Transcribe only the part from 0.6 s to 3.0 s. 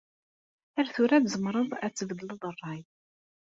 Ar tura tzemreḍ ad tbeddleḍ rray.